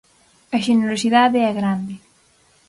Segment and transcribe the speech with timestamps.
[0.55, 1.95] A xenerosidade é grande.